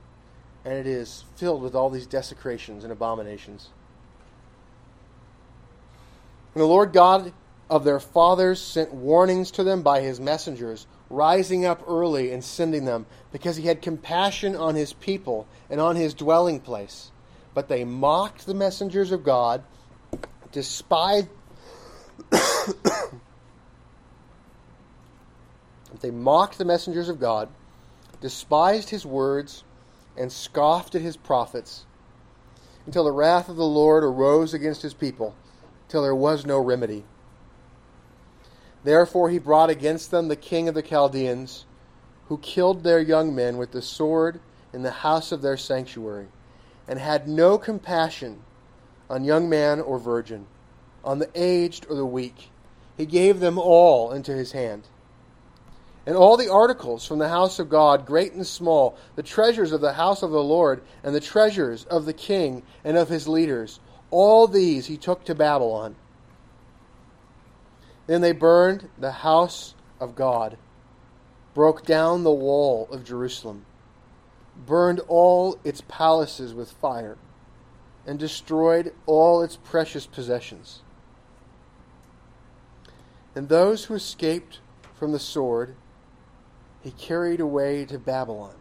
[0.64, 3.70] and it is filled with all these desecrations and abominations.
[6.54, 7.32] And the Lord God
[7.68, 12.84] of their fathers sent warnings to them by his messengers, rising up early and sending
[12.84, 17.10] them, because he had compassion on his people and on his dwelling place.
[17.54, 19.64] But they mocked the messengers of God,
[20.52, 21.28] despised.
[26.00, 27.48] they mocked the messengers of God,
[28.20, 29.64] despised his words,
[30.16, 31.86] and scoffed at his prophets,
[32.86, 35.34] until the wrath of the Lord arose against his people,
[35.88, 37.04] till there was no remedy.
[38.84, 41.64] Therefore he brought against them the king of the Chaldeans,
[42.28, 44.40] who killed their young men with the sword
[44.72, 46.28] in the house of their sanctuary,
[46.86, 48.40] and had no compassion
[49.08, 50.46] on young man or virgin,
[51.04, 52.50] on the aged or the weak.
[52.96, 54.88] He gave them all into his hand.
[56.06, 59.80] And all the articles from the house of God, great and small, the treasures of
[59.80, 63.80] the house of the Lord, and the treasures of the king and of his leaders,
[64.14, 65.96] all these he took to Babylon
[68.06, 70.58] then they burned the house of God,
[71.54, 73.64] broke down the wall of Jerusalem,
[74.66, 77.16] burned all its palaces with fire,
[78.06, 80.82] and destroyed all its precious possessions.
[83.34, 84.60] And those who escaped
[84.94, 85.74] from the sword
[86.82, 88.56] he carried away to Babylon,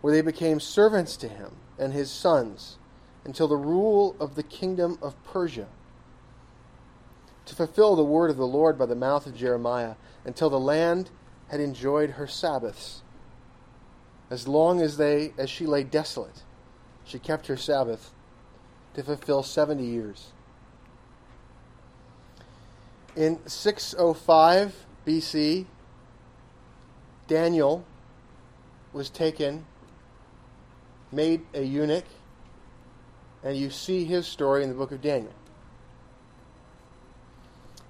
[0.00, 2.78] where they became servants to him and his sons
[3.26, 5.66] until the rule of the kingdom of Persia
[7.44, 11.10] to fulfill the word of the Lord by the mouth of Jeremiah, until the land
[11.48, 13.02] had enjoyed her Sabbaths.
[14.30, 16.42] As long as they as she lay desolate,
[17.04, 18.12] she kept her Sabbath
[18.94, 20.32] to fulfill seventy years.
[23.14, 25.66] In 605 BC,
[27.28, 27.84] Daniel
[28.92, 29.64] was taken,
[31.12, 32.04] made a eunuch,
[33.46, 35.32] and you see his story in the book of Daniel.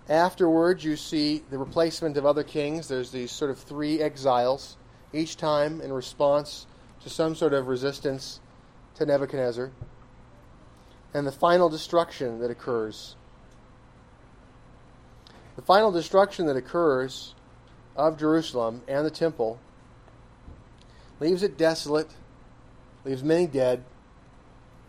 [0.06, 2.88] Afterwards, you see the replacement of other kings.
[2.88, 4.76] There's these sort of three exiles,
[5.14, 6.66] each time in response
[7.02, 8.38] to some sort of resistance
[8.96, 9.70] to Nebuchadnezzar.
[11.14, 13.16] And the final destruction that occurs.
[15.56, 17.34] The final destruction that occurs
[17.96, 19.58] of Jerusalem and the temple
[21.18, 22.10] leaves it desolate,
[23.06, 23.82] leaves many dead,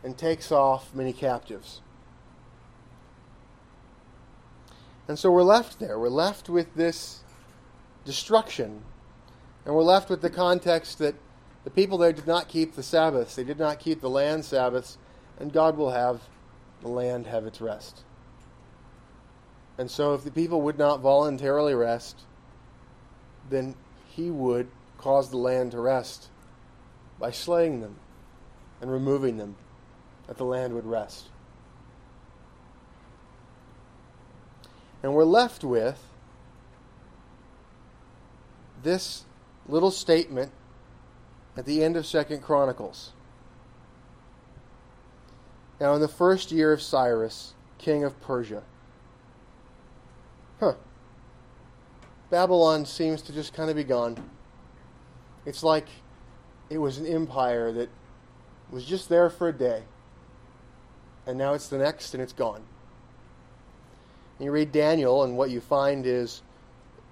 [0.03, 1.81] and takes off many captives.
[5.07, 5.97] And so we're left there.
[5.97, 7.21] We're left with this
[8.05, 8.83] destruction.
[9.65, 11.15] And we're left with the context that
[11.63, 14.97] the people there did not keep the Sabbaths, they did not keep the land Sabbaths,
[15.37, 16.21] and God will have
[16.81, 18.03] the land have its rest.
[19.77, 22.21] And so if the people would not voluntarily rest,
[23.49, 23.75] then
[24.07, 26.29] he would cause the land to rest
[27.19, 27.97] by slaying them
[28.81, 29.55] and removing them,
[30.27, 31.29] that the land would rest.
[35.03, 36.03] And we're left with
[38.83, 39.25] this
[39.67, 40.51] little statement
[41.55, 43.13] at the end of Second Chronicles.
[45.79, 48.63] Now, in the first year of Cyrus, king of Persia.
[50.59, 50.73] Huh.
[52.29, 54.17] Babylon seems to just kind of be gone.
[55.45, 55.87] It's like
[56.69, 57.89] it was an empire that
[58.71, 59.83] was just there for a day,
[61.27, 62.63] and now it's the next and it's gone.
[64.37, 66.41] And You read Daniel, and what you find is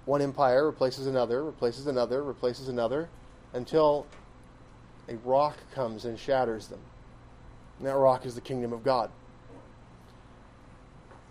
[0.06, 3.08] one empire replaces another, replaces another, replaces another,
[3.52, 4.06] until
[5.08, 6.80] a rock comes and shatters them.
[7.78, 9.10] And that rock is the kingdom of God.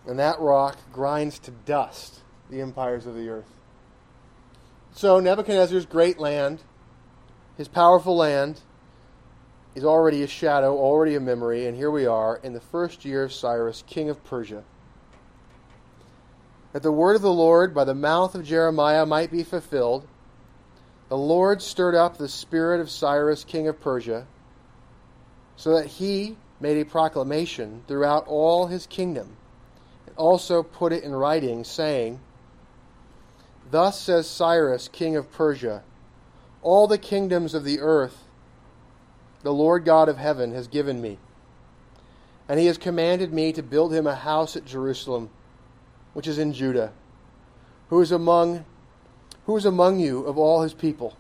[0.06, 2.20] And that rock grinds to dust
[2.50, 3.52] the empires of the earth.
[4.94, 6.62] So Nebuchadnezzar's great land,
[7.58, 8.62] his powerful land,
[9.76, 13.24] is already a shadow, already a memory, and here we are in the first year
[13.24, 14.64] of Cyrus, king of Persia.
[16.72, 20.08] That the word of the Lord by the mouth of Jeremiah might be fulfilled,
[21.10, 24.26] the Lord stirred up the spirit of Cyrus, king of Persia,
[25.58, 29.36] so that he made a proclamation throughout all his kingdom,
[30.08, 32.20] and also put it in writing, saying,
[33.72, 35.84] Thus says Cyrus, king of Persia,
[36.62, 38.25] all the kingdoms of the earth
[39.46, 41.20] the Lord God of heaven has given me.
[42.50, 45.30] And he has commanded me to build him a house at Jerusalem,
[46.14, 46.92] which is in Judah,
[47.92, 48.66] who is among
[49.46, 51.16] who is among you of all his people.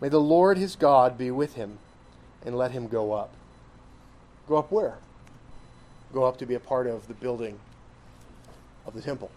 [0.00, 1.78] May the Lord his God be with him,
[2.42, 3.34] and let him go up.
[4.48, 4.96] Go up where?
[6.14, 7.60] Go up to be a part of the building
[8.86, 9.30] of the temple.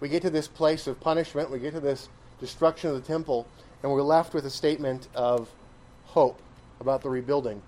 [0.00, 2.08] We get to this place of punishment, we get to this
[2.40, 3.46] destruction of the temple,
[3.80, 5.48] and we're left with a statement of
[6.06, 6.40] hope
[6.80, 7.62] about the rebuilding.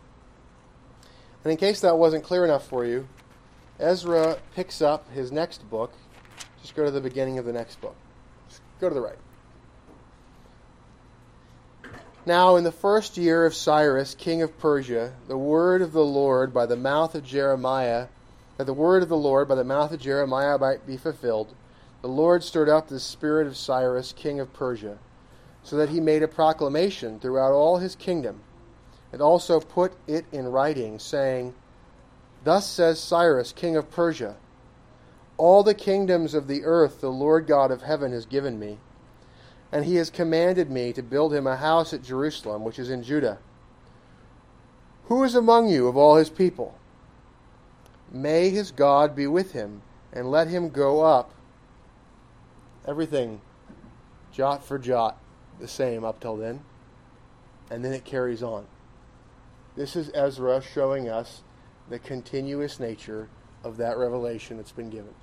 [1.44, 3.08] And in case that wasn't clear enough for you,
[3.78, 5.92] Ezra picks up his next book.
[6.61, 7.96] Just go to the beginning of the next book.
[8.48, 9.18] Just go to the right.
[12.26, 16.52] Now, in the first year of Cyrus, king of Persia, the word of the Lord
[16.52, 18.08] by the mouth of Jeremiah,
[18.58, 21.54] that the word of the Lord by the mouth of Jeremiah might be fulfilled,
[22.02, 24.98] the Lord stirred up the spirit of Cyrus, king of Persia,
[25.62, 28.42] so that he made a proclamation throughout all his kingdom,
[29.12, 31.54] and also put it in writing, saying,
[32.44, 34.36] Thus says Cyrus, king of Persia,
[35.36, 38.78] All the kingdoms of the earth the Lord God of heaven has given me
[39.72, 43.02] and he has commanded me to build him a house at Jerusalem, which is in
[43.02, 43.38] Judah.
[45.04, 46.76] Who is among you of all his people?
[48.11, 49.82] May his God be with him,
[50.12, 51.32] and let him go up.
[52.86, 53.40] Everything,
[54.32, 55.16] jot for jot,
[55.61, 56.64] the same up till then.
[57.70, 58.66] And then it carries on.
[59.77, 61.43] This is Ezra showing us
[61.89, 63.29] the continuous nature
[63.62, 65.14] of that revelation that's been given.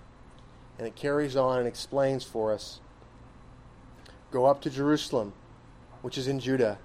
[0.77, 2.79] And it carries on and explains for us
[4.29, 5.33] Go up to Jerusalem,
[6.01, 6.79] which is in Judah,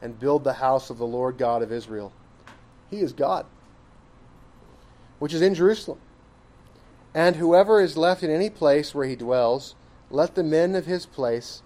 [0.00, 2.12] and build the house of the Lord God of Israel.
[2.90, 3.44] He is God,
[5.18, 5.98] which is in Jerusalem.
[7.14, 9.74] And whoever is left in any place where he dwells,
[10.10, 11.62] let the men of his place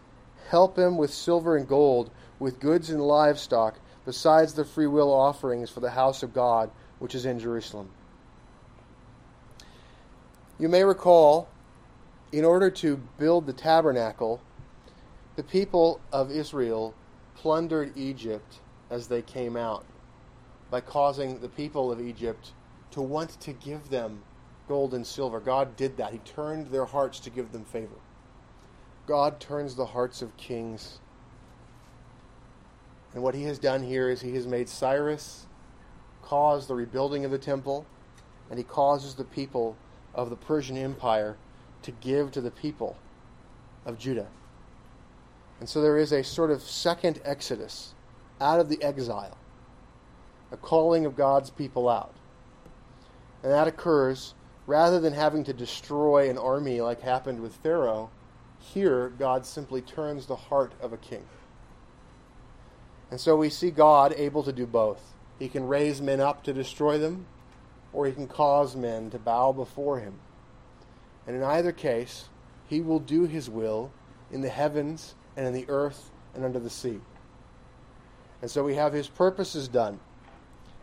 [0.49, 5.81] help him with silver and gold, with goods and livestock, besides the freewill offerings for
[5.81, 7.91] the house of God, which is in Jerusalem.
[10.59, 11.49] You may recall,
[12.31, 14.41] in order to build the tabernacle,
[15.37, 16.95] the people of Israel
[17.35, 19.85] plundered Egypt as they came out
[20.71, 22.53] by causing the people of Egypt
[22.91, 24.23] to want to give them
[24.69, 25.41] gold and silver.
[25.41, 26.13] God did that.
[26.13, 27.97] He turned their hearts to give them favor.
[29.07, 31.01] God turns the hearts of kings.
[33.15, 35.47] And what he has done here is he has made Cyrus
[36.23, 37.85] cause the rebuilding of the temple,
[38.49, 39.77] and he causes the people
[40.15, 41.37] of the Persian Empire
[41.83, 42.97] to give to the people
[43.85, 44.29] of Judah.
[45.61, 47.95] And so there is a sort of second exodus
[48.41, 49.37] out of the exile,
[50.51, 52.15] a calling of God's people out.
[53.43, 54.35] And that occurs
[54.67, 58.11] rather than having to destroy an army like happened with Pharaoh.
[58.59, 61.25] Here, God simply turns the heart of a king.
[63.13, 65.13] And so we see God able to do both.
[65.39, 67.27] He can raise men up to destroy them,
[67.93, 70.15] or he can cause men to bow before him.
[71.27, 72.31] And in either case,
[72.67, 73.93] he will do his will
[74.31, 77.01] in the heavens and in the earth and under the sea.
[78.41, 80.01] And so we have his purposes done.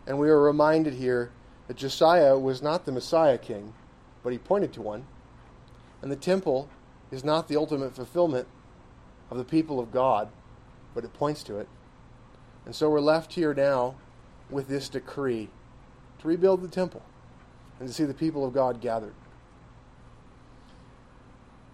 [0.05, 1.31] And we are reminded here
[1.67, 3.73] that Josiah was not the Messiah king,
[4.21, 5.07] but he pointed to one.
[6.03, 6.69] And the temple
[7.09, 8.47] is not the ultimate fulfillment
[9.31, 10.29] of the people of God,
[10.93, 11.67] but it points to it.
[12.69, 13.95] And so we're left here now
[14.51, 15.49] with this decree
[16.19, 17.01] to rebuild the temple
[17.79, 19.15] and to see the people of God gathered.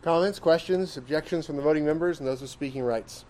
[0.01, 3.25] Comments, questions, objections from the voting members and those with speaking rights?